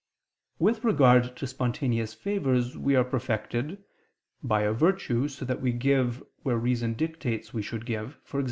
With 0.57 0.83
regard 0.83 1.35
to 1.37 1.45
spontaneous 1.45 2.15
favors 2.15 2.75
we 2.75 2.95
are 2.95 3.03
perfected 3.03 3.83
by 4.41 4.63
a 4.63 4.73
virtue, 4.73 5.27
so 5.27 5.45
that 5.45 5.61
we 5.61 5.71
give 5.73 6.23
where 6.41 6.57
reason 6.57 6.95
dictates 6.95 7.53
we 7.53 7.61
should 7.61 7.85
give, 7.85 8.17
e.g. 8.33 8.39